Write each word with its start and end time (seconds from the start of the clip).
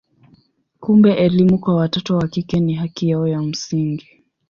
Kumbe 0.79 1.13
elimu 1.17 1.59
kwa 1.59 1.75
watoto 1.75 2.17
wa 2.17 2.27
kike 2.27 2.59
ni 2.59 2.73
haki 2.73 3.09
yao 3.09 3.27
ya 3.27 3.41
msingi. 3.41 4.23